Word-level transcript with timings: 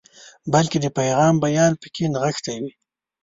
بلکې 0.53 0.77
د 0.81 0.85
پیغام 0.97 1.33
بیان 1.45 1.71
پکې 1.81 2.05
نغښتی 2.13 2.57
وي. 2.63 2.71